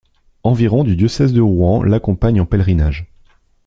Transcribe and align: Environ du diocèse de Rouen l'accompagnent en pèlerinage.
Environ 0.41 0.83
du 0.83 0.95
diocèse 0.95 1.31
de 1.31 1.41
Rouen 1.41 1.83
l'accompagnent 1.83 2.41
en 2.41 2.47
pèlerinage. 2.47 3.05